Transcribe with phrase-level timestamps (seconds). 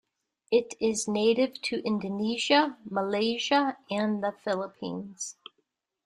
[0.49, 5.35] It is native to Indonesia, Malaysia, and the Philippines.